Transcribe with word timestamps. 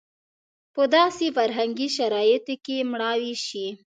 په 0.73 0.83
داسې 0.95 1.25
فرهنګي 1.37 1.87
شرایطو 1.97 2.55
کې 2.65 2.77
مړاوې 2.91 3.33
شي. 3.45 3.67